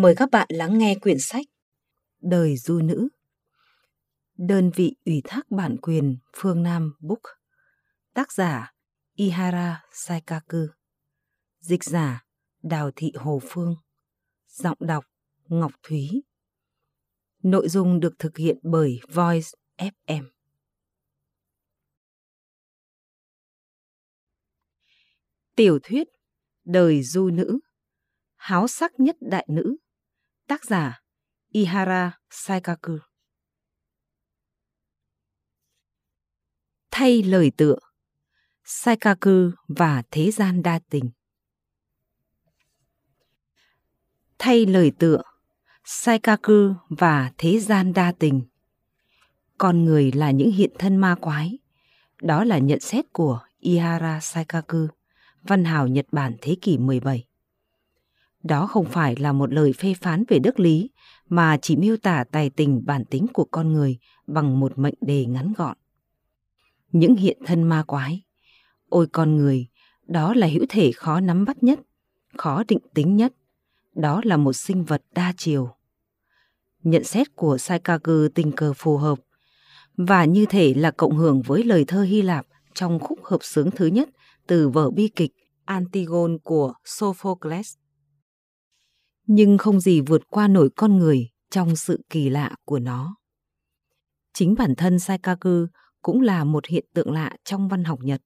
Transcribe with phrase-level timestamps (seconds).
[0.00, 1.46] Mời các bạn lắng nghe quyển sách
[2.20, 3.08] Đời du nữ.
[4.36, 7.20] Đơn vị ủy thác bản quyền Phương Nam Book.
[8.14, 8.72] Tác giả
[9.14, 10.66] Ihara Saikaku.
[11.58, 12.24] Dịch giả
[12.62, 13.74] Đào Thị Hồ Phương.
[14.46, 15.04] Giọng đọc
[15.48, 16.08] Ngọc Thúy.
[17.42, 20.24] Nội dung được thực hiện bởi Voice FM.
[25.56, 26.08] Tiểu thuyết
[26.64, 27.58] Đời du nữ,
[28.34, 29.76] Háo sắc nhất đại nữ
[30.50, 31.00] Tác giả
[31.48, 32.98] Ihara Saikaku.
[36.90, 37.78] Thay lời tựa
[38.64, 41.10] Saikaku và thế gian đa tình.
[44.38, 45.22] Thay lời tựa
[45.84, 48.42] Saikaku và thế gian đa tình.
[49.58, 51.58] Con người là những hiện thân ma quái.
[52.22, 54.86] Đó là nhận xét của Ihara Saikaku,
[55.42, 57.29] văn hào Nhật Bản thế kỷ 17.
[58.42, 60.90] Đó không phải là một lời phê phán về đức lý,
[61.28, 65.26] mà chỉ miêu tả tài tình bản tính của con người bằng một mệnh đề
[65.26, 65.76] ngắn gọn.
[66.92, 68.22] Những hiện thân ma quái.
[68.88, 69.66] Ôi con người,
[70.06, 71.80] đó là hữu thể khó nắm bắt nhất,
[72.38, 73.32] khó định tính nhất.
[73.94, 75.68] Đó là một sinh vật đa chiều.
[76.82, 79.18] Nhận xét của Saikaku tình cờ phù hợp,
[79.96, 83.70] và như thể là cộng hưởng với lời thơ Hy Lạp trong khúc hợp sướng
[83.70, 84.08] thứ nhất
[84.46, 85.32] từ vở bi kịch
[85.64, 87.74] Antigone của Sophocles
[89.32, 93.16] nhưng không gì vượt qua nổi con người trong sự kỳ lạ của nó.
[94.34, 95.66] Chính bản thân Saikaku
[96.02, 98.20] cũng là một hiện tượng lạ trong văn học Nhật.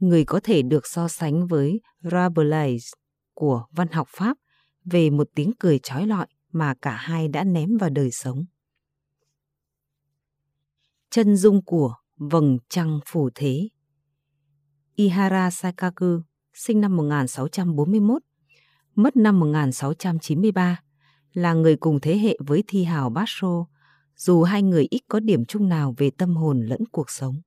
[0.00, 2.92] Người có thể được so sánh với Rabelais
[3.34, 4.36] của văn học Pháp
[4.84, 8.44] về một tiếng cười trói lọi mà cả hai đã ném vào đời sống.
[11.10, 13.68] Chân dung của vầng trăng phủ thế
[14.94, 16.20] Ihara Saikaku,
[16.52, 18.22] sinh năm 1641
[18.94, 20.80] mất năm 1693,
[21.32, 23.66] là người cùng thế hệ với thi hào Basho,
[24.16, 27.40] dù hai người ít có điểm chung nào về tâm hồn lẫn cuộc sống.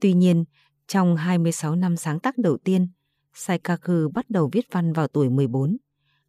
[0.00, 0.44] Tuy nhiên,
[0.86, 2.88] trong 26 năm sáng tác đầu tiên,
[3.34, 5.76] Saikaku bắt đầu viết văn vào tuổi 14.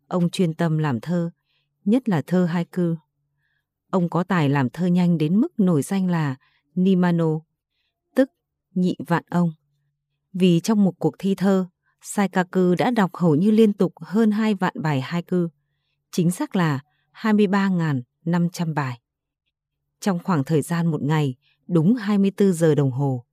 [0.07, 1.29] Ông chuyên tâm làm thơ,
[1.85, 2.95] nhất là thơ haiku.
[3.89, 6.35] Ông có tài làm thơ nhanh đến mức nổi danh là
[6.75, 7.39] Nimano,
[8.16, 8.29] tức
[8.73, 9.51] nhị vạn ông.
[10.34, 11.67] Vì trong một cuộc thi thơ,
[12.07, 15.47] Saikaku đã đọc hầu như liên tục hơn 2 vạn bài haiku,
[16.11, 16.79] chính xác là
[17.13, 18.99] 23.500 bài.
[19.99, 21.35] Trong khoảng thời gian một ngày,
[21.67, 23.25] đúng 24 giờ đồng hồ,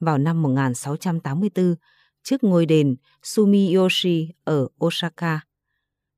[0.00, 1.74] vào năm 1684,
[2.22, 5.40] trước ngôi đền Sumiyoshi ở Osaka.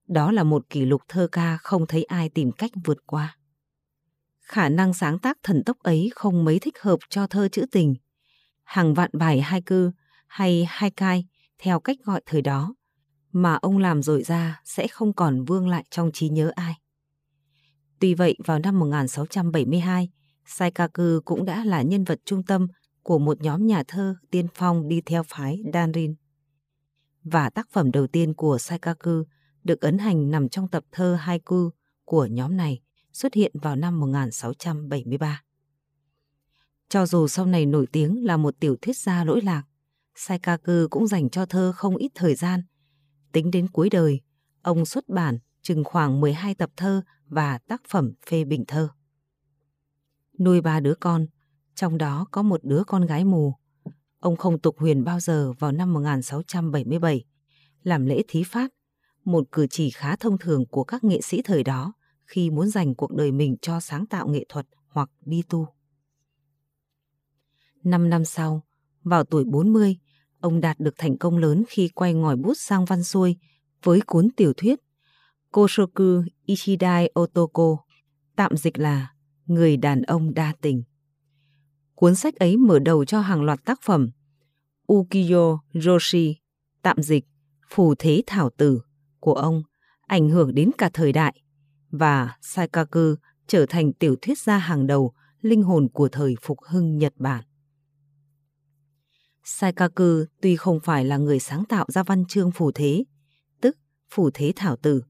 [0.09, 3.37] Đó là một kỷ lục thơ ca không thấy ai tìm cách vượt qua.
[4.41, 7.95] Khả năng sáng tác thần tốc ấy không mấy thích hợp cho thơ trữ tình.
[8.65, 9.91] Hàng vạn bài haiku
[10.27, 11.27] hay haikai
[11.63, 12.75] theo cách gọi thời đó,
[13.33, 16.75] mà ông làm rồi ra sẽ không còn vương lại trong trí nhớ ai.
[17.99, 20.11] Tuy vậy vào năm 1672,
[20.47, 22.69] Saikaku cũng đã là nhân vật trung tâm
[23.03, 26.15] của một nhóm nhà thơ tiên phong đi theo phái Danrin.
[27.25, 29.23] Và tác phẩm đầu tiên của Saikaku
[29.65, 31.71] được ấn hành nằm trong tập thơ haiku
[32.05, 32.81] của nhóm này
[33.13, 35.43] xuất hiện vào năm 1673.
[36.89, 39.63] Cho dù sau này nổi tiếng là một tiểu thuyết gia lỗi lạc,
[40.27, 42.63] Saikaku cũng dành cho thơ không ít thời gian.
[43.33, 44.21] Tính đến cuối đời,
[44.63, 48.89] ông xuất bản chừng khoảng 12 tập thơ và tác phẩm phê bình thơ.
[50.39, 51.27] Nuôi ba đứa con,
[51.75, 53.55] trong đó có một đứa con gái mù.
[54.21, 57.25] Ông không tục huyền bao giờ vào năm 1677,
[57.83, 58.73] làm lễ thí phát,
[59.25, 61.93] một cử chỉ khá thông thường của các nghệ sĩ thời đó
[62.27, 65.67] khi muốn dành cuộc đời mình cho sáng tạo nghệ thuật hoặc đi tu.
[67.85, 68.63] Năm năm sau,
[69.05, 69.97] vào tuổi 40,
[70.43, 73.37] ông đạt được thành công lớn khi quay ngòi bút sang văn xuôi
[73.83, 74.81] với cuốn tiểu thuyết
[75.53, 77.77] Koshoku Ichidai Otoko,
[78.37, 79.13] tạm dịch là
[79.47, 80.83] Người đàn ông đa tình.
[81.95, 84.11] Cuốn sách ấy mở đầu cho hàng loạt tác phẩm
[84.93, 86.37] Ukiyo Roshi,
[86.83, 87.25] tạm dịch
[87.71, 88.81] Phù Thế Thảo Tử
[89.21, 89.63] của ông,
[90.07, 91.41] ảnh hưởng đến cả thời đại,
[91.91, 93.15] và Saikaku
[93.47, 97.45] trở thành tiểu thuyết gia hàng đầu linh hồn của thời phục hưng Nhật Bản.
[99.45, 103.05] Saikaku tuy không phải là người sáng tạo ra văn chương phù thế,
[103.61, 103.77] tức
[104.11, 105.03] phù thế thảo tử,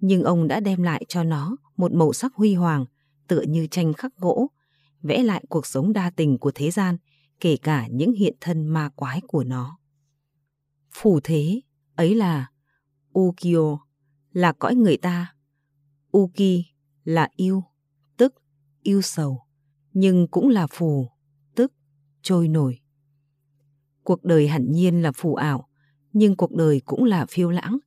[0.00, 2.84] nhưng ông đã đem lại cho nó một màu sắc huy hoàng,
[3.28, 4.50] tựa như tranh khắc gỗ,
[5.02, 6.96] vẽ lại cuộc sống đa tình của thế gian,
[7.40, 9.78] kể cả những hiện thân ma quái của nó.
[10.92, 11.60] Phù thế
[11.96, 12.50] ấy là
[13.18, 13.78] Ukyo,
[14.32, 15.34] là cõi người ta.
[16.16, 16.64] Uki
[17.04, 17.64] là yêu,
[18.16, 18.34] tức
[18.82, 19.42] yêu sầu,
[19.92, 21.10] nhưng cũng là phù,
[21.54, 21.72] tức
[22.22, 22.80] trôi nổi.
[24.10, 25.68] Cuộc đời hẳn nhiên là phù ảo,
[26.12, 27.78] nhưng cuộc đời cũng là phiêu lãng.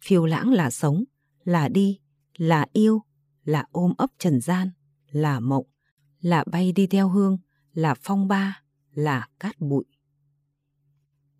[0.00, 1.04] Phiêu lãng là sống,
[1.44, 2.00] là đi,
[2.36, 3.02] là yêu,
[3.44, 4.70] là ôm ấp trần gian,
[5.10, 5.66] là mộng,
[6.20, 7.38] là bay đi theo hương,
[7.74, 8.62] là phong ba,
[8.94, 9.84] là cát bụi.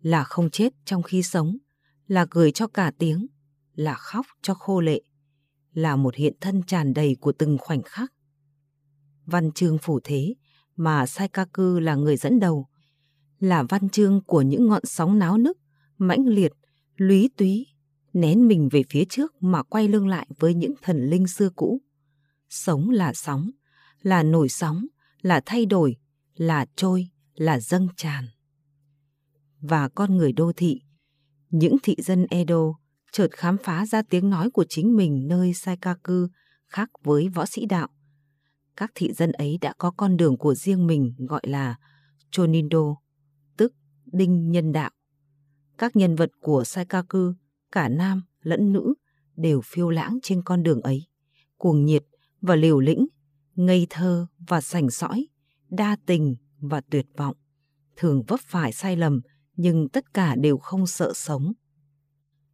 [0.01, 1.57] Là không chết trong khi sống,
[2.07, 3.27] là cười cho cả tiếng,
[3.75, 5.01] là khóc cho khô lệ,
[5.73, 8.13] là một hiện thân tràn đầy của từng khoảnh khắc.
[9.25, 10.33] Văn chương phủ thế
[10.75, 12.67] mà sai ca cư là người dẫn đầu,
[13.39, 15.57] là văn chương của những ngọn sóng náo nức,
[15.97, 16.51] mãnh liệt,
[16.95, 17.67] lúy túy,
[18.13, 21.81] nén mình về phía trước mà quay lưng lại với những thần linh xưa cũ.
[22.49, 23.51] Sống là sóng,
[24.01, 24.85] là nổi sóng,
[25.21, 25.95] là thay đổi,
[26.35, 28.25] là trôi, là dâng tràn.
[29.59, 30.81] Và con người đô thị,
[31.49, 32.73] những thị dân Edo
[33.11, 36.27] chợt khám phá ra tiếng nói của chính mình nơi Saikaku
[36.67, 37.87] khác với võ sĩ đạo.
[38.77, 41.75] Các thị dân ấy đã có con đường của riêng mình gọi là
[42.31, 42.95] Chonindo,
[44.11, 44.91] đinh nhân đạo.
[45.77, 47.33] Các nhân vật của Saikaku,
[47.71, 48.93] cả nam lẫn nữ,
[49.35, 51.07] đều phiêu lãng trên con đường ấy,
[51.57, 52.03] cuồng nhiệt
[52.41, 53.07] và liều lĩnh,
[53.55, 55.27] ngây thơ và sành sõi,
[55.69, 57.35] đa tình và tuyệt vọng,
[57.95, 59.21] thường vấp phải sai lầm
[59.55, 61.53] nhưng tất cả đều không sợ sống.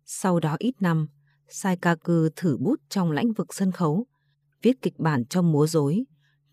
[0.05, 1.07] Sau đó ít năm,
[1.47, 4.05] Saikaku thử bút trong lãnh vực sân khấu,
[4.61, 6.03] viết kịch bản cho múa rối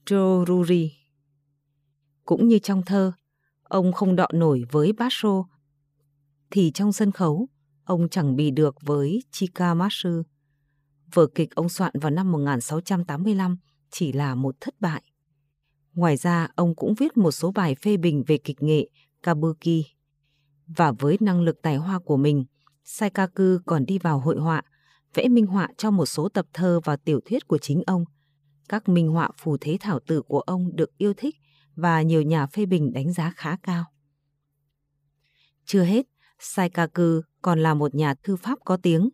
[0.06, 0.88] Joruri.
[2.24, 3.12] Cũng như trong thơ,
[3.70, 5.44] ông không đọ nổi với Basho,
[6.50, 7.48] thì trong sân khấu,
[7.84, 10.22] ông chẳng bị được với Chika Masu.
[11.14, 13.56] Vở kịch ông soạn vào năm 1685
[13.90, 15.02] chỉ là một thất bại.
[15.94, 18.88] Ngoài ra, ông cũng viết một số bài phê bình về kịch nghệ
[19.22, 19.84] Kabuki.
[20.66, 22.44] Và với năng lực tài hoa của mình,
[22.84, 24.62] Saikaku còn đi vào hội họa,
[25.14, 28.04] vẽ minh họa cho một số tập thơ và tiểu thuyết của chính ông.
[28.68, 31.36] Các minh họa phù thế thảo tử của ông được yêu thích
[31.80, 33.84] và nhiều nhà phê bình đánh giá khá cao.
[35.64, 36.06] Chưa hết,
[36.38, 39.08] Saikaku còn là một nhà thư pháp có tiếng.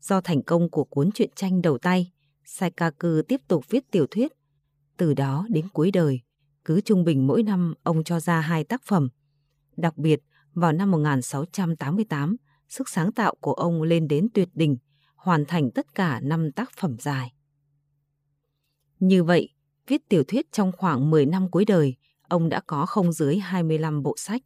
[0.00, 2.12] Do thành công của cuốn truyện tranh đầu tay,
[2.44, 4.32] Saikaku tiếp tục viết tiểu thuyết.
[4.96, 6.20] Từ đó đến cuối đời,
[6.64, 9.08] cứ trung bình mỗi năm ông cho ra hai tác phẩm.
[9.76, 10.20] Đặc biệt,
[10.54, 12.36] vào năm 1688,
[12.68, 14.76] sức sáng tạo của ông lên đến tuyệt đỉnh,
[15.16, 17.32] hoàn thành tất cả năm tác phẩm dài.
[19.00, 19.48] Như vậy,
[19.88, 24.02] viết tiểu thuyết trong khoảng 10 năm cuối đời, ông đã có không dưới 25
[24.02, 24.42] bộ sách.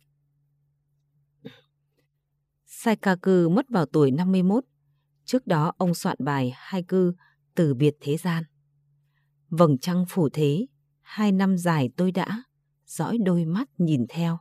[2.66, 4.64] Saikaku mất vào tuổi 51.
[5.24, 7.14] Trước đó ông soạn bài hai cư
[7.54, 8.44] Từ biệt thế gian.
[9.50, 10.66] Vầng trăng phủ thế,
[11.00, 12.42] hai năm dài tôi đã,
[12.86, 14.38] dõi đôi mắt nhìn theo.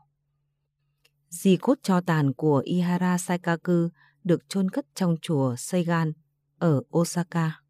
[1.30, 3.90] Di cốt cho tàn của Ihara Saikaku
[4.24, 6.14] được chôn cất trong chùa Seigan
[6.60, 7.62] ở Osaka.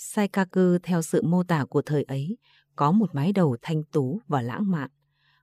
[0.00, 2.38] Saikaku theo sự mô tả của thời ấy
[2.76, 4.90] có một mái đầu thanh tú và lãng mạn,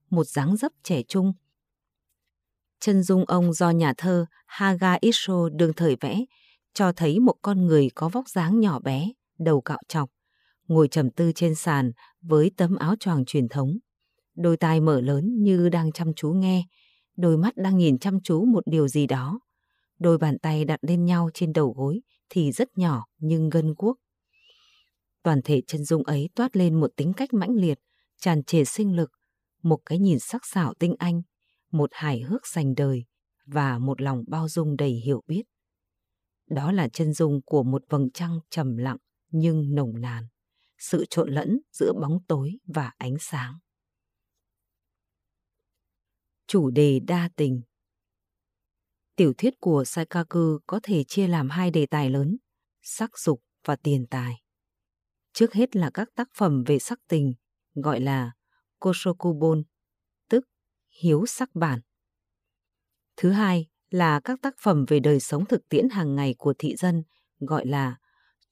[0.10, 1.34] một dáng dấp trẻ trung.
[2.80, 6.26] Chân dung ông do nhà thơ Haga Isho đương thời vẽ
[6.74, 10.10] cho thấy một con người có vóc dáng nhỏ bé, đầu cạo trọc,
[10.68, 13.78] ngồi trầm tư trên sàn với tấm áo choàng truyền thống.
[14.36, 16.66] Đôi tai mở lớn như đang chăm chú nghe,
[17.18, 19.40] đôi mắt đang nhìn chăm chú một điều gì đó.
[20.00, 23.98] Đôi bàn tay đặt lên nhau trên đầu gối thì rất nhỏ nhưng gân guốc.
[25.26, 27.80] Toàn thể chân dung ấy toát lên một tính cách mãnh liệt,
[28.18, 29.12] tràn trề sinh lực,
[29.64, 31.22] một cái nhìn sắc sảo tinh anh,
[31.72, 33.06] một hài hước dành đời
[33.46, 35.44] và một lòng bao dung đầy hiểu biết.
[36.50, 38.98] Đó là chân dung của một vầng trăng trầm lặng
[39.32, 40.28] nhưng nồng nàn,
[40.78, 43.60] sự trộn lẫn giữa bóng tối và ánh sáng.
[46.48, 47.62] Chủ đề đa tình
[49.16, 52.38] Tiểu thuyết của Saikaku có thể chia làm hai đề tài lớn,
[52.82, 54.45] sắc dục và tiền tài.
[55.36, 57.34] Trước hết là các tác phẩm về sắc tình,
[57.74, 58.32] gọi là
[58.80, 59.64] Koshokubon,
[60.30, 60.48] tức
[61.02, 61.80] hiếu sắc bản.
[63.18, 66.76] Thứ hai là các tác phẩm về đời sống thực tiễn hàng ngày của thị
[66.76, 67.04] dân,
[67.40, 67.98] gọi là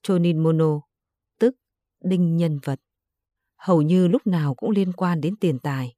[0.02, 0.82] Choninmono,
[1.40, 1.56] tức
[2.02, 2.80] đinh nhân vật.
[3.56, 5.96] Hầu như lúc nào cũng liên quan đến tiền tài.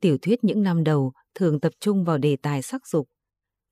[0.00, 3.08] Tiểu thuyết những năm đầu thường tập trung vào đề tài sắc dục.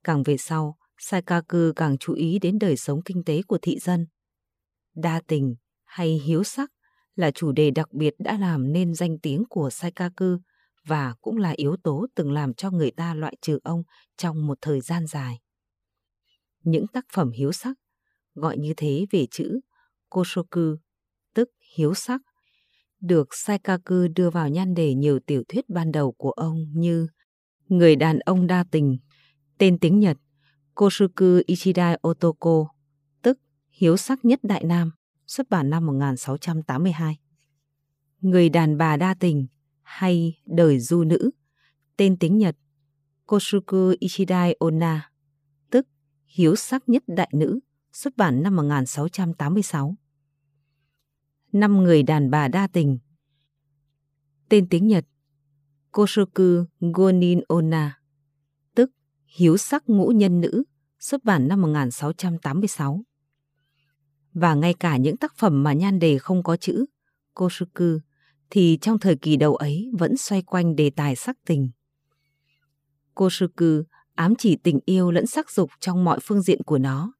[0.03, 4.07] Càng về sau, Saikaku càng chú ý đến đời sống kinh tế của thị dân.
[4.95, 5.55] Đa tình
[5.97, 6.71] hay hiếu sắc
[7.15, 10.37] là chủ đề đặc biệt đã làm nên danh tiếng của Saikaku
[10.85, 13.83] và cũng là yếu tố từng làm cho người ta loại trừ ông
[14.17, 15.39] trong một thời gian dài.
[16.63, 17.77] Những tác phẩm hiếu sắc,
[18.35, 19.59] gọi như thế về chữ
[20.09, 20.75] Koshoku,
[21.33, 22.21] tức hiếu sắc,
[23.01, 27.07] được Saikaku đưa vào nhan đề nhiều tiểu thuyết ban đầu của ông như
[27.67, 28.97] Người đàn ông đa tình,
[29.57, 30.17] tên tiếng Nhật
[30.75, 32.65] Koshuku Ichidai Otoko,
[33.21, 33.39] tức
[33.69, 34.91] hiếu sắc nhất Đại Nam,
[35.27, 37.19] xuất bản năm 1682.
[38.21, 39.47] Người đàn bà đa tình
[39.81, 41.31] hay đời du nữ,
[41.97, 42.57] tên tiếng Nhật
[43.25, 45.11] Kosuku Ichidai Onna,
[45.71, 45.87] tức
[46.25, 47.59] hiếu sắc nhất đại nữ,
[47.93, 49.95] xuất bản năm 1686.
[51.51, 52.97] Năm người đàn bà đa tình
[54.49, 55.05] Tên tiếng Nhật
[55.91, 58.01] Kosuku Gonin Onna,
[58.75, 58.91] tức
[59.25, 60.63] hiếu sắc ngũ nhân nữ,
[60.99, 63.01] xuất bản năm 1686.
[64.39, 66.85] Và ngay cả những tác phẩm mà nhan đề không có chữ
[67.33, 67.97] Koshoku
[68.49, 71.69] thì trong thời kỳ đầu ấy vẫn xoay quanh đề tài sắc tình.
[73.15, 73.83] Koshoku
[74.15, 77.13] ám chỉ tình yêu lẫn sắc dục trong mọi phương diện của nó,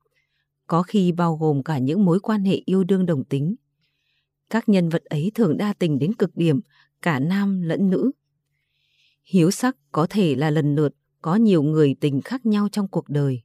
[0.67, 3.55] có khi bao gồm cả những mối quan hệ yêu đương đồng tính.
[4.49, 6.59] Các nhân vật ấy thường đa tình đến cực điểm,
[7.01, 8.11] cả nam lẫn nữ.
[9.23, 13.09] Hiếu sắc có thể là lần lượt có nhiều người tình khác nhau trong cuộc
[13.09, 13.41] đời.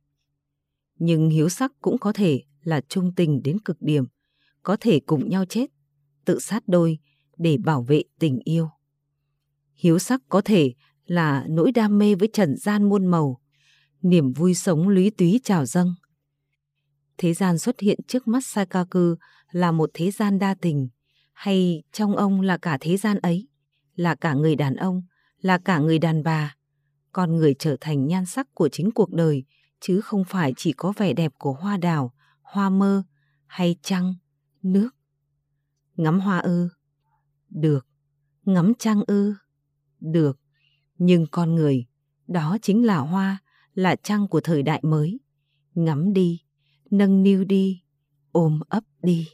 [0.99, 4.05] Nhưng hiếu sắc cũng có thể là trung tình đến cực điểm,
[4.63, 5.67] có thể cùng nhau chết,
[6.25, 6.99] tự sát đôi
[7.39, 8.71] để bảo vệ tình yêu.
[9.75, 10.73] Hiếu sắc có thể
[11.07, 13.41] là nỗi đam mê với trần gian muôn màu,
[14.03, 15.95] niềm vui sống lúy túy trào dâng.
[17.19, 19.15] Thế gian xuất hiện trước mắt Sakaku
[19.51, 20.89] là một thế gian đa tình,
[21.33, 23.49] hay trong ông là cả thế gian ấy,
[23.95, 25.03] là cả người đàn ông,
[25.41, 26.57] là cả người đàn bà.
[27.13, 29.45] Con người trở thành nhan sắc của chính cuộc đời,
[29.81, 32.15] chứ không phải chỉ có vẻ đẹp của hoa đào,
[32.53, 33.03] hoa mơ,
[33.47, 34.15] hay trăng,
[34.63, 34.91] nước.
[35.97, 36.69] Ngắm hoa ư?
[37.49, 37.87] Được.
[38.45, 39.35] Ngắm trăng ư?
[40.01, 40.41] Được.
[40.99, 41.87] Nhưng con người,
[42.27, 43.39] đó chính là hoa,
[43.75, 45.21] là trăng của thời đại mới.
[45.75, 46.41] Ngắm đi,
[46.91, 47.83] nâng niu đi,
[48.33, 49.29] ôm ấp đi.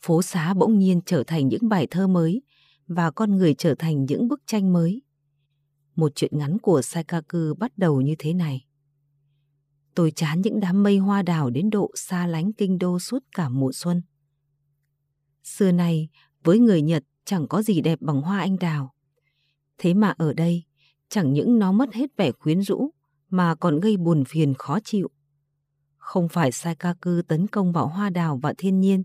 [0.00, 2.42] Phố xá bỗng nhiên trở thành những bài thơ mới
[2.86, 5.02] và con người trở thành những bức tranh mới.
[5.96, 8.66] Một chuyện ngắn của Saikaku bắt đầu như thế này.
[9.94, 13.48] Tôi chán những đám mây hoa đào đến độ xa lánh kinh đô suốt cả
[13.48, 14.02] mùa xuân.
[15.44, 16.08] Xưa nay,
[16.44, 18.94] với người Nhật chẳng có gì đẹp bằng hoa anh đào.
[19.78, 20.62] Thế mà ở đây,
[21.08, 22.90] chẳng những nó mất hết vẻ quyến rũ,
[23.30, 25.10] mà còn gây buồn phiền khó chịu.
[25.96, 29.04] Không phải Saikaku tấn công vào hoa đào và thiên nhiên,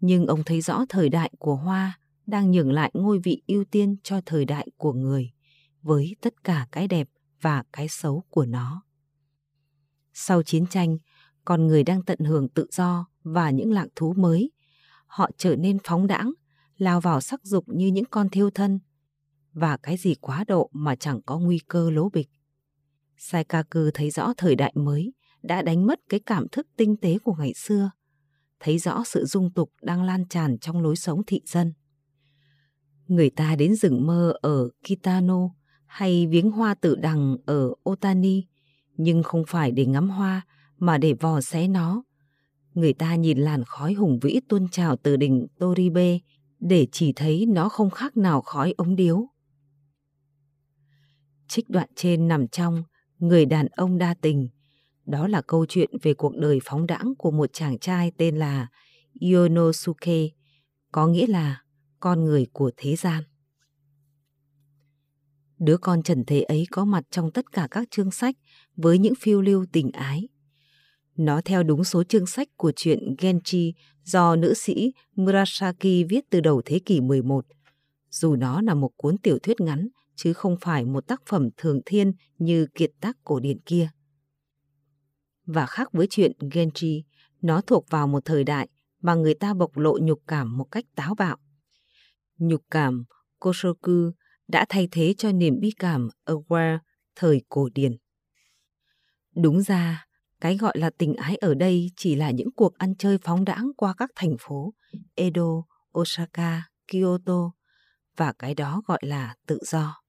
[0.00, 3.96] nhưng ông thấy rõ thời đại của hoa đang nhường lại ngôi vị ưu tiên
[4.02, 5.30] cho thời đại của người,
[5.82, 7.08] với tất cả cái đẹp
[7.40, 8.82] và cái xấu của nó.
[10.20, 10.98] Sau chiến tranh,
[11.44, 14.50] con người đang tận hưởng tự do và những lạc thú mới.
[15.06, 16.32] Họ trở nên phóng đãng,
[16.76, 18.80] lao vào sắc dục như những con thiêu thân.
[19.52, 22.28] Và cái gì quá độ mà chẳng có nguy cơ lố bịch.
[23.16, 27.34] Saikaku thấy rõ thời đại mới đã đánh mất cái cảm thức tinh tế của
[27.38, 27.90] ngày xưa,
[28.60, 31.72] thấy rõ sự dung tục đang lan tràn trong lối sống thị dân.
[33.06, 35.50] Người ta đến rừng mơ ở Kitano
[35.86, 38.44] hay viếng hoa tử đằng ở Otani,
[38.98, 40.46] nhưng không phải để ngắm hoa
[40.78, 42.02] mà để vò xé nó.
[42.74, 46.18] Người ta nhìn làn khói hùng vĩ tuôn trào từ đỉnh Toribe
[46.60, 49.26] để chỉ thấy nó không khác nào khói ống điếu.
[51.48, 52.82] Trích đoạn trên nằm trong
[53.18, 54.48] Người đàn ông đa tình.
[55.06, 58.68] Đó là câu chuyện về cuộc đời phóng đãng của một chàng trai tên là
[59.20, 60.28] Yonosuke,
[60.92, 61.62] có nghĩa là
[62.00, 63.22] con người của thế gian.
[65.58, 68.36] Đứa con trần thế ấy có mặt trong tất cả các chương sách
[68.78, 70.28] với những phiêu lưu tình ái.
[71.16, 73.72] Nó theo đúng số chương sách của truyện Genji
[74.04, 77.46] do nữ sĩ Murasaki viết từ đầu thế kỷ 11.
[78.10, 81.80] Dù nó là một cuốn tiểu thuyết ngắn, chứ không phải một tác phẩm thường
[81.86, 83.88] thiên như kiệt tác cổ điển kia.
[85.46, 87.02] Và khác với chuyện Genji,
[87.42, 88.68] nó thuộc vào một thời đại
[89.02, 91.36] mà người ta bộc lộ nhục cảm một cách táo bạo.
[92.38, 93.04] Nhục cảm
[93.38, 94.10] kosoku
[94.48, 96.78] đã thay thế cho niềm bi cảm Aware
[97.16, 97.96] thời cổ điển.
[99.42, 100.06] Đúng ra,
[100.40, 103.70] cái gọi là tình ái ở đây chỉ là những cuộc ăn chơi phóng đãng
[103.76, 104.74] qua các thành phố
[105.14, 105.62] Edo,
[105.98, 107.52] Osaka, Kyoto
[108.16, 110.02] và cái đó gọi là tự do.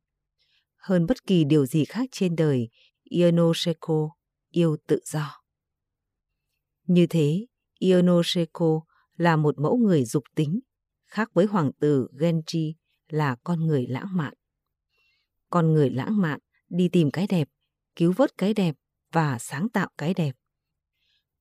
[0.77, 2.69] Hơn bất kỳ điều gì khác trên đời,
[3.03, 4.09] Ionoseko
[4.49, 5.41] yêu tự do.
[6.87, 7.45] Như thế,
[7.79, 8.81] Ionoseko
[9.15, 10.59] là một mẫu người dục tính,
[11.05, 12.73] khác với hoàng tử Genji
[13.07, 14.33] là con người lãng mạn.
[15.49, 17.47] Con người lãng mạn đi tìm cái đẹp,
[17.95, 18.75] cứu vớt cái đẹp
[19.11, 20.35] và sáng tạo cái đẹp.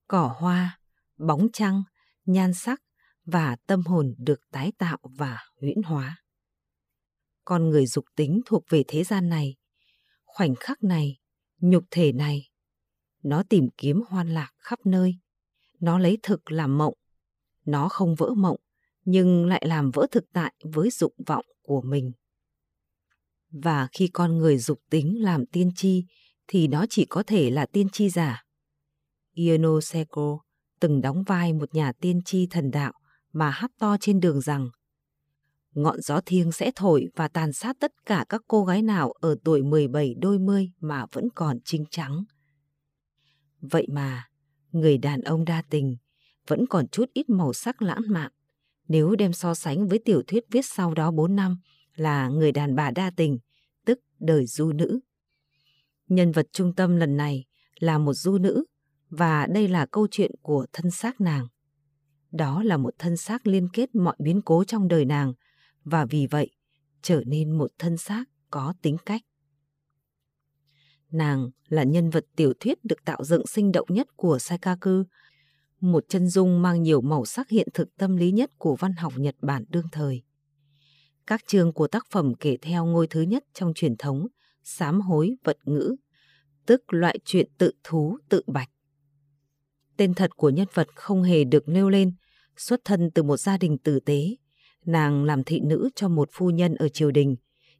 [0.07, 0.79] Cỏ hoa,
[1.17, 1.83] bóng trăng,
[2.25, 2.81] nhan sắc
[3.25, 6.17] và tâm hồn được tái tạo và huyễn hóa.
[7.45, 9.55] Con người dục tính thuộc về thế gian này,
[10.23, 11.17] khoảnh khắc này,
[11.57, 12.49] nhục thể này.
[13.23, 15.15] Nó tìm kiếm hoan lạc khắp nơi.
[15.79, 16.93] Nó lấy thực làm mộng.
[17.65, 18.57] Nó không vỡ mộng,
[19.05, 22.11] nhưng lại làm vỡ thực tại với dục vọng của mình.
[23.49, 26.05] Và khi con người dục tính làm tiên tri,
[26.49, 28.43] thì nó chỉ có thể là tiên tri giả.
[29.33, 30.39] Ionoseko
[30.79, 32.93] từng đóng vai một nhà tiên tri thần đạo
[33.33, 34.69] mà hát to trên đường rằng
[35.73, 39.35] ngọn gió thiêng sẽ thổi và tàn sát tất cả các cô gái nào ở
[39.43, 42.23] tuổi 17 đôi mươi mà vẫn còn trinh trắng.
[43.61, 44.27] Vậy mà,
[44.71, 45.97] người đàn ông đa tình
[46.47, 48.31] vẫn còn chút ít màu sắc lãng mạn
[48.87, 51.57] nếu đem so sánh với tiểu thuyết viết sau đó 4 năm
[51.95, 53.39] là người đàn bà đa tình,
[53.85, 54.99] tức đời du nữ.
[56.09, 57.45] Nhân vật trung tâm lần này
[57.79, 58.65] là một du nữ
[59.09, 61.47] và đây là câu chuyện của thân xác nàng.
[62.31, 65.33] Đó là một thân xác liên kết mọi biến cố trong đời nàng
[65.83, 66.49] và vì vậy
[67.01, 69.21] trở nên một thân xác có tính cách.
[71.11, 75.03] Nàng là nhân vật tiểu thuyết được tạo dựng sinh động nhất của Saikaku,
[75.79, 79.13] một chân dung mang nhiều màu sắc hiện thực tâm lý nhất của văn học
[79.17, 80.23] Nhật Bản đương thời.
[81.27, 84.27] Các chương của tác phẩm kể theo ngôi thứ nhất trong truyền thống
[84.63, 85.95] sám hối vật ngữ,
[86.65, 88.69] tức loại chuyện tự thú tự bạch.
[89.97, 92.15] Tên thật của nhân vật không hề được nêu lên,
[92.57, 94.35] xuất thân từ một gia đình tử tế.
[94.85, 97.35] Nàng làm thị nữ cho một phu nhân ở triều đình,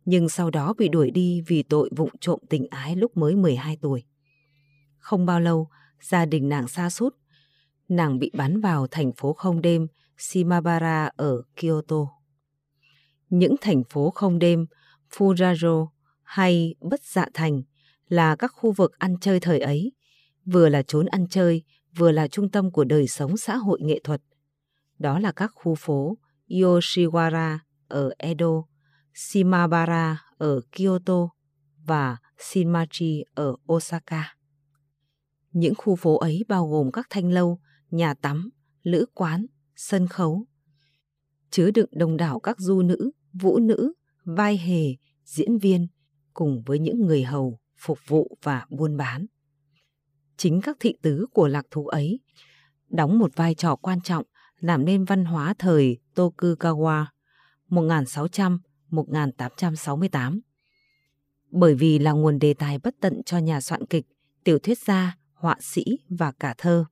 [0.05, 3.77] nhưng sau đó bị đuổi đi vì tội vụng trộm tình ái lúc mới 12
[3.81, 4.03] tuổi.
[4.97, 5.69] Không bao lâu,
[6.01, 7.15] gia đình nàng xa sút
[7.89, 12.07] nàng bị bắn vào thành phố không đêm Shimabara ở Kyoto.
[13.29, 14.65] Những thành phố không đêm
[15.11, 15.87] furajo
[16.29, 17.61] hay Bất Dạ Thành
[18.07, 19.91] là các khu vực ăn chơi thời ấy,
[20.45, 21.63] vừa là chốn ăn chơi,
[21.95, 24.21] vừa là trung tâm của đời sống xã hội nghệ thuật.
[24.99, 26.17] Đó là các khu phố
[26.47, 27.57] Yoshiwara
[27.87, 28.63] ở Edo,
[29.13, 31.29] Shimabara ở Kyoto
[31.85, 34.35] và Shinmachi ở Osaka.
[35.51, 37.59] Những khu phố ấy bao gồm các thanh lâu,
[37.91, 38.49] nhà tắm,
[38.83, 40.45] lữ quán, sân khấu,
[41.51, 43.93] chứa đựng đông đảo các du nữ, vũ nữ,
[44.25, 45.87] vai hề, diễn viên
[46.39, 49.25] cùng với những người hầu phục vụ và buôn bán.
[50.37, 52.19] Chính các thị tứ của lạc thú ấy
[52.89, 54.25] đóng một vai trò quan trọng
[54.59, 57.05] làm nên văn hóa thời Tokugawa
[57.69, 60.39] 1600-1868.
[61.51, 64.05] Bởi vì là nguồn đề tài bất tận cho nhà soạn kịch,
[64.43, 66.85] tiểu thuyết gia, họa sĩ và cả thơ.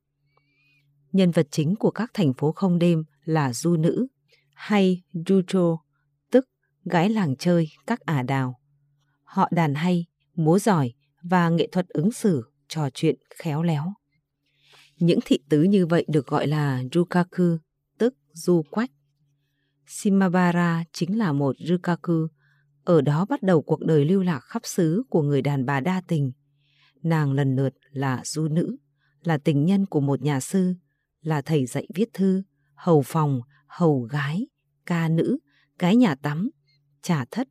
[1.12, 4.06] Nhân vật chính của các thành phố không đêm là du nữ
[4.54, 5.78] hay Jucho,
[6.30, 6.44] tức
[6.84, 8.58] gái làng chơi các ả đào.
[9.28, 13.92] Họ đàn hay, múa giỏi và nghệ thuật ứng xử, trò chuyện khéo léo.
[14.96, 17.56] Những thị tứ như vậy được gọi là Rukaku,
[17.98, 18.90] tức du quách.
[19.86, 22.26] simabara chính là một Rukaku,
[22.84, 26.02] ở đó bắt đầu cuộc đời lưu lạc khắp xứ của người đàn bà đa
[26.08, 26.32] tình.
[27.02, 28.76] Nàng lần lượt là du nữ,
[29.22, 30.74] là tình nhân của một nhà sư,
[31.20, 32.42] là thầy dạy viết thư,
[32.74, 34.46] hầu phòng, hầu gái,
[34.86, 35.38] ca nữ,
[35.78, 36.50] gái nhà tắm,
[37.02, 37.48] trà thất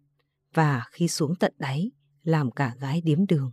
[0.58, 1.92] và khi xuống tận đáy
[2.24, 3.52] làm cả gái điếm đường.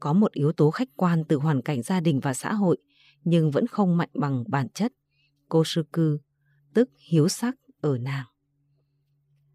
[0.00, 2.76] Có một yếu tố khách quan từ hoàn cảnh gia đình và xã hội
[3.24, 4.92] nhưng vẫn không mạnh bằng bản chất,
[5.48, 6.18] cô sư cư,
[6.74, 8.26] tức hiếu sắc ở nàng.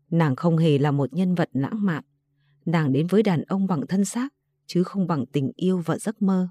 [0.09, 2.03] Nàng không hề là một nhân vật lãng mạn,
[2.65, 4.33] nàng đến với đàn ông bằng thân xác
[4.65, 6.49] chứ không bằng tình yêu và giấc mơ.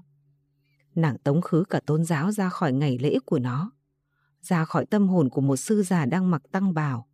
[0.95, 3.71] Nàng tống khứ cả tôn giáo ra khỏi ngày lễ của nó,
[4.41, 7.09] ra khỏi tâm hồn của một sư già đang mặc tăng bào,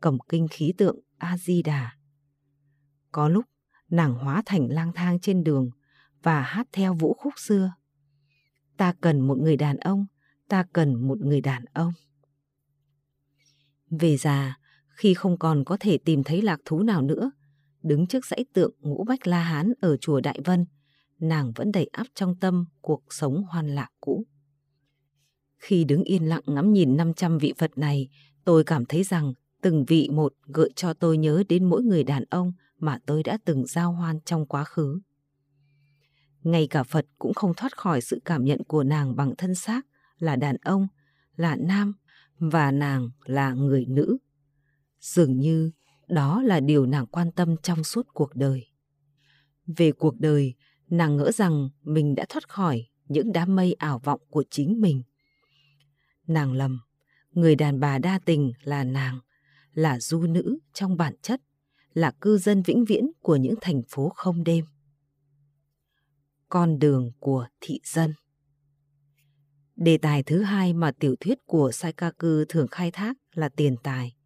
[0.00, 1.90] cầm kinh khí tượng A-di-đà.
[3.12, 3.44] Có lúc
[3.90, 5.70] nàng hóa thành lang thang trên đường
[6.22, 7.72] và hát theo vũ khúc xưa.
[8.76, 10.06] Ta cần một người đàn ông,
[10.48, 11.92] ta cần một người đàn ông.
[13.90, 17.30] Về già, khi không còn có thể tìm thấy lạc thú nào nữa,
[17.82, 20.66] đứng trước dãy tượng ngũ bách la hán ở chùa Đại Vân,
[21.18, 24.24] nàng vẫn đầy áp trong tâm cuộc sống hoan lạc cũ.
[25.58, 28.08] Khi đứng yên lặng ngắm nhìn 500 vị Phật này,
[28.44, 32.24] tôi cảm thấy rằng từng vị một gợi cho tôi nhớ đến mỗi người đàn
[32.30, 35.00] ông mà tôi đã từng giao hoan trong quá khứ.
[36.42, 39.86] Ngay cả Phật cũng không thoát khỏi sự cảm nhận của nàng bằng thân xác
[40.18, 40.88] là đàn ông,
[41.36, 41.94] là nam
[42.38, 44.18] và nàng là người nữ.
[45.00, 45.70] Dường như
[46.08, 48.66] đó là điều nàng quan tâm trong suốt cuộc đời.
[49.66, 50.54] Về cuộc đời,
[50.90, 55.02] nàng ngỡ rằng mình đã thoát khỏi những đám mây ảo vọng của chính mình.
[56.26, 56.80] Nàng lầm,
[57.30, 59.20] người đàn bà đa tình là nàng,
[59.78, 61.40] là du nữ trong bản chất,
[61.92, 64.64] là cư dân vĩnh viễn của những thành phố không đêm.
[66.48, 68.14] Con đường của thị dân
[69.76, 74.16] Đề tài thứ hai mà tiểu thuyết của Saikaku thường khai thác là tiền tài.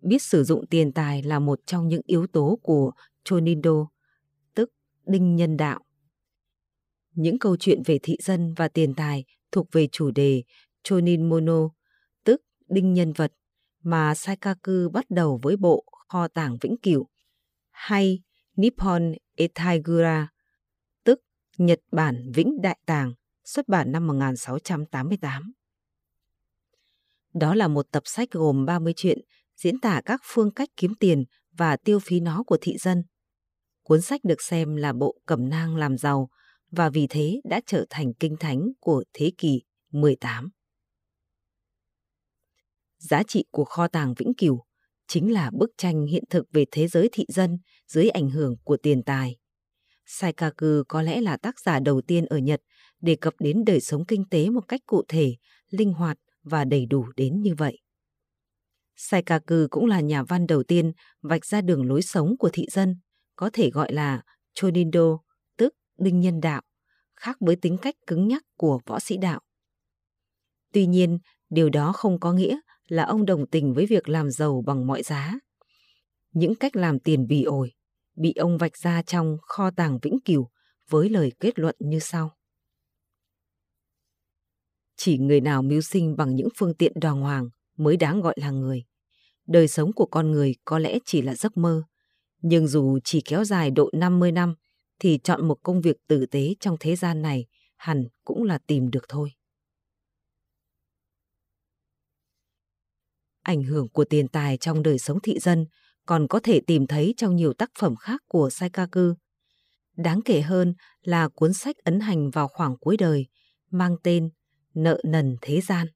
[0.00, 2.92] Biết sử dụng tiền tài là một trong những yếu tố của
[3.24, 3.88] Chonindo,
[4.54, 4.70] tức
[5.06, 5.80] đinh nhân đạo.
[7.14, 10.42] Những câu chuyện về thị dân và tiền tài thuộc về chủ đề
[10.82, 11.68] Chonin Mono,
[12.24, 13.32] tức đinh nhân vật,
[13.82, 17.08] mà Saikaku bắt đầu với bộ Kho tàng Vĩnh Cửu
[17.70, 18.22] hay
[18.56, 20.28] Nippon Etaigura,
[21.04, 21.20] tức
[21.58, 23.12] Nhật Bản Vĩnh Đại Tàng,
[23.44, 25.52] xuất bản năm 1688.
[27.34, 29.18] Đó là một tập sách gồm 30 chuyện
[29.56, 33.02] diễn tả các phương cách kiếm tiền và tiêu phí nó của thị dân.
[33.82, 36.28] Cuốn sách được xem là bộ cẩm nang làm giàu
[36.70, 40.48] và vì thế đã trở thành kinh thánh của thế kỷ 18.
[42.98, 44.64] Giá trị của kho tàng vĩnh cửu
[45.08, 48.76] chính là bức tranh hiện thực về thế giới thị dân dưới ảnh hưởng của
[48.76, 49.36] tiền tài.
[50.06, 52.60] Saikaku có lẽ là tác giả đầu tiên ở Nhật
[53.00, 55.34] đề cập đến đời sống kinh tế một cách cụ thể,
[55.70, 57.78] linh hoạt và đầy đủ đến như vậy.
[58.96, 62.96] Saikaku cũng là nhà văn đầu tiên vạch ra đường lối sống của thị dân,
[63.36, 64.22] có thể gọi là
[64.54, 65.18] Chonindo,
[65.56, 66.62] tức đinh nhân đạo,
[67.16, 69.40] khác với tính cách cứng nhắc của võ sĩ đạo.
[70.72, 71.18] Tuy nhiên,
[71.50, 72.58] điều đó không có nghĩa
[72.88, 75.38] là ông đồng tình với việc làm giàu bằng mọi giá.
[76.32, 77.72] Những cách làm tiền bì ổi
[78.16, 80.48] bị ông vạch ra trong kho tàng vĩnh cửu
[80.88, 82.30] với lời kết luận như sau.
[84.96, 88.50] Chỉ người nào mưu sinh bằng những phương tiện đàng hoàng mới đáng gọi là
[88.50, 88.84] người.
[89.46, 91.82] Đời sống của con người có lẽ chỉ là giấc mơ,
[92.42, 94.54] nhưng dù chỉ kéo dài độ 50 năm
[95.00, 97.46] thì chọn một công việc tử tế trong thế gian này
[97.76, 99.30] hẳn cũng là tìm được thôi.
[103.48, 105.66] Ảnh hưởng của tiền tài trong đời sống thị dân
[106.06, 109.12] còn có thể tìm thấy trong nhiều tác phẩm khác của Saikaku.
[109.96, 113.26] Đáng kể hơn là cuốn sách ấn hành vào khoảng cuối đời
[113.70, 114.30] mang tên
[114.74, 115.86] Nợ nần thế gian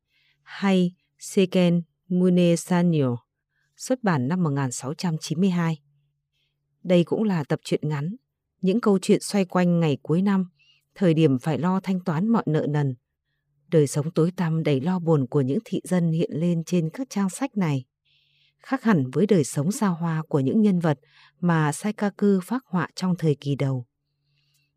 [0.42, 3.16] hay Seiken Mune Sanyo,
[3.76, 5.78] xuất bản năm 1692.
[6.82, 8.16] Đây cũng là tập truyện ngắn,
[8.60, 10.44] những câu chuyện xoay quanh ngày cuối năm,
[10.94, 12.94] thời điểm phải lo thanh toán mọi nợ nần.
[13.72, 17.10] Đời sống tối tăm đầy lo buồn của những thị dân hiện lên trên các
[17.10, 17.84] trang sách này.
[18.60, 20.98] Khác hẳn với đời sống xa hoa của những nhân vật
[21.40, 23.86] mà Saikaku phát họa trong thời kỳ đầu.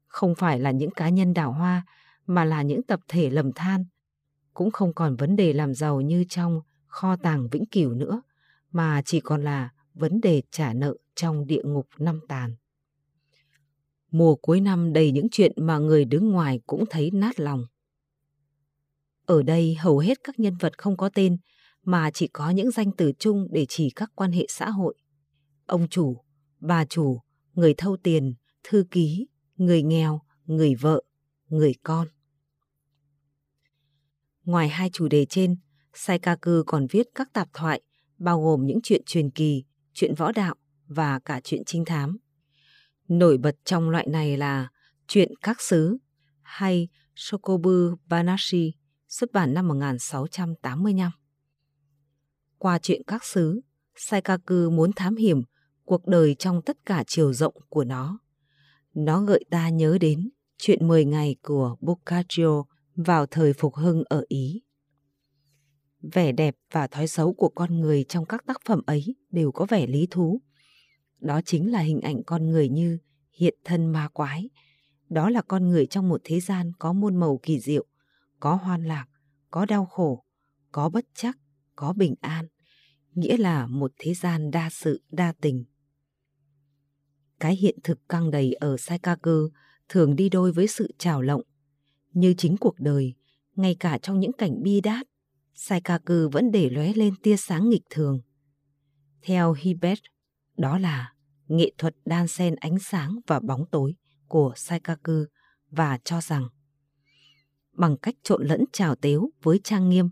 [0.07, 1.85] Không phải là những cá nhân đảo hoa,
[2.25, 3.85] mà là những tập thể lầm than.
[4.53, 8.21] Cũng không còn vấn đề làm giàu như trong kho tàng vĩnh cửu nữa,
[8.71, 12.55] mà chỉ còn là vấn đề trả nợ trong địa ngục năm tàn.
[14.11, 17.65] Mùa cuối năm đầy những chuyện mà người đứng ngoài cũng thấy nát lòng.
[19.25, 21.37] Ở đây hầu hết các nhân vật không có tên,
[21.83, 24.95] mà chỉ có những danh từ chung để chỉ các quan hệ xã hội.
[25.65, 26.17] Ông chủ,
[26.59, 27.21] bà chủ,
[27.53, 28.33] người thâu tiền,
[28.63, 31.01] thư ký, người nghèo, người vợ,
[31.47, 32.07] người con.
[34.43, 35.55] Ngoài hai chủ đề trên,
[35.93, 37.81] Saikaku còn viết các tạp thoại
[38.17, 40.55] bao gồm những chuyện truyền kỳ, chuyện võ đạo
[40.87, 42.17] và cả chuyện trinh thám.
[43.07, 44.69] Nổi bật trong loại này là
[45.07, 45.97] Chuyện các xứ
[46.41, 48.73] hay Shokobu Banashi
[49.19, 51.11] xuất bản năm 1685.
[52.57, 53.61] Qua chuyện các xứ,
[53.95, 55.41] Saikaku muốn thám hiểm
[55.85, 58.19] cuộc đời trong tất cả chiều rộng của nó.
[58.93, 62.63] Nó gợi ta nhớ đến chuyện 10 ngày của Boccaccio
[62.95, 64.63] vào thời phục hưng ở Ý.
[66.13, 69.65] Vẻ đẹp và thói xấu của con người trong các tác phẩm ấy đều có
[69.69, 70.41] vẻ lý thú.
[71.19, 72.97] Đó chính là hình ảnh con người như
[73.31, 74.49] hiện thân ma quái.
[75.09, 77.85] Đó là con người trong một thế gian có muôn màu kỳ diệu,
[78.39, 79.05] có hoan lạc,
[79.51, 80.23] có đau khổ,
[80.71, 81.37] có bất chắc,
[81.75, 82.47] có bình an,
[83.13, 85.65] nghĩa là một thế gian đa sự, đa tình.
[87.39, 89.49] Cái hiện thực căng đầy ở Saikaku
[89.89, 91.41] thường đi đôi với sự trào lộng.
[92.13, 93.13] Như chính cuộc đời,
[93.55, 95.07] ngay cả trong những cảnh bi đát,
[95.53, 98.19] Saikaku vẫn để lóe lên tia sáng nghịch thường.
[99.21, 99.97] Theo Hibet,
[100.57, 101.13] đó là
[101.47, 103.95] nghệ thuật đan xen ánh sáng và bóng tối
[104.27, 105.25] của Saikaku
[105.69, 106.47] và cho rằng
[107.77, 110.09] bằng cách trộn lẫn trào tếu với trang nghiêm,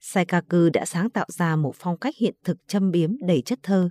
[0.00, 3.90] Saikaku đã sáng tạo ra một phong cách hiện thực châm biếm đầy chất thơ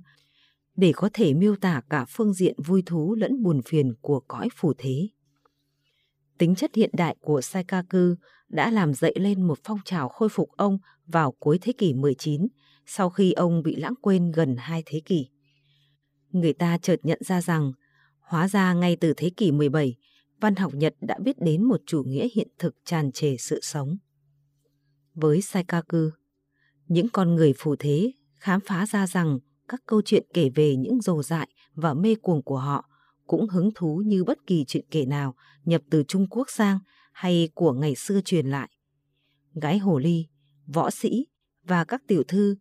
[0.75, 4.47] để có thể miêu tả cả phương diện vui thú lẫn buồn phiền của cõi
[4.55, 5.09] phù thế.
[6.37, 8.15] Tính chất hiện đại của Saikaku
[8.49, 12.47] đã làm dậy lên một phong trào khôi phục ông vào cuối thế kỷ 19
[12.85, 15.29] sau khi ông bị lãng quên gần hai thế kỷ.
[16.31, 17.71] Người ta chợt nhận ra rằng,
[18.19, 19.95] hóa ra ngay từ thế kỷ 17,
[20.45, 23.97] văn học Nhật đã biết đến một chủ nghĩa hiện thực tràn trề sự sống.
[25.13, 26.09] Với Saikaku,
[26.87, 31.01] những con người phù thế khám phá ra rằng các câu chuyện kể về những
[31.01, 32.89] dồ dại và mê cuồng của họ
[33.27, 36.79] cũng hứng thú như bất kỳ chuyện kể nào nhập từ Trung Quốc sang
[37.13, 38.69] hay của ngày xưa truyền lại.
[39.53, 40.27] gái hồ ly,
[40.65, 41.25] võ sĩ
[41.63, 42.55] và các tiểu thư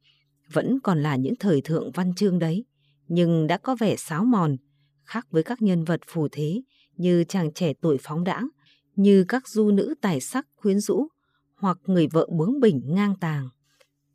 [0.52, 2.64] vẫn còn là những thời thượng văn chương đấy,
[3.06, 4.56] nhưng đã có vẻ sáo mòn,
[5.04, 6.62] khác với các nhân vật phù thế
[6.96, 8.48] như chàng trẻ tuổi phóng đãng,
[8.96, 11.08] như các du nữ tài sắc quyến rũ
[11.54, 13.48] hoặc người vợ bướng bỉnh ngang tàng.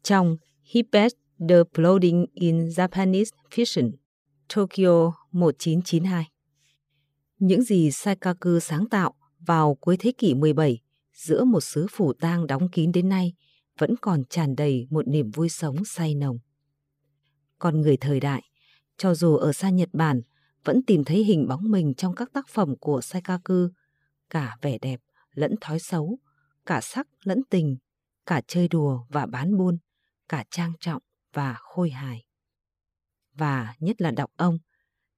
[0.04, 1.12] Trong Hippet
[1.50, 3.92] The Floating in Japanese Fiction,
[4.56, 6.28] Tokyo 1992.
[7.40, 10.80] Những gì Saikaku sáng tạo vào cuối thế kỷ 17
[11.14, 13.34] giữa một xứ phủ tang đóng kín đến nay
[13.78, 16.40] vẫn còn tràn đầy một niềm vui sống say nồng.
[17.60, 18.44] Con người thời đại,
[18.98, 20.22] cho dù ở xa Nhật Bản,
[20.70, 23.68] vẫn tìm thấy hình bóng mình trong các tác phẩm của Saikaku,
[24.30, 25.00] cả vẻ đẹp
[25.32, 26.20] lẫn thói xấu,
[26.66, 27.78] cả sắc lẫn tình,
[28.26, 29.78] cả chơi đùa và bán buôn,
[30.28, 31.02] cả trang trọng
[31.34, 32.24] và khôi hài.
[33.34, 34.58] Và nhất là đọc ông,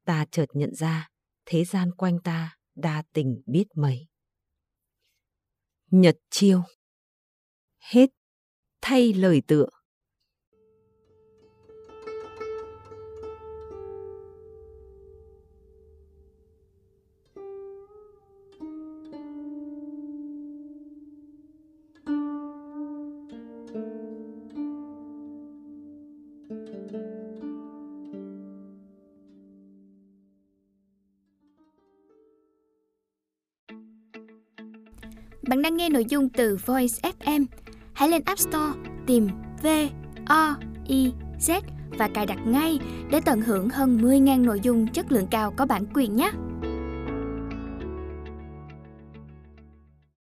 [0.05, 1.09] ta chợt nhận ra
[1.45, 4.07] thế gian quanh ta đa tình biết mấy.
[5.87, 6.63] Nhật chiêu
[7.79, 8.09] Hết
[8.81, 9.67] thay lời tựa
[35.91, 37.45] nội dung từ Voice FM.
[37.93, 38.73] Hãy lên App Store,
[39.07, 39.27] tìm
[39.63, 39.67] V
[40.25, 40.55] O
[40.87, 41.61] I Z
[41.97, 42.79] và cài đặt ngay
[43.11, 46.31] để tận hưởng hơn 10.000 nội dung chất lượng cao có bản quyền nhé.